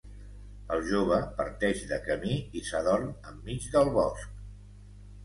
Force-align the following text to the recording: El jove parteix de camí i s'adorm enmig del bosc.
El 0.77 0.79
jove 0.91 1.19
parteix 1.41 1.83
de 1.91 1.99
camí 2.07 2.37
i 2.61 2.63
s'adorm 2.71 3.13
enmig 3.33 3.69
del 3.77 3.93
bosc. 3.99 4.33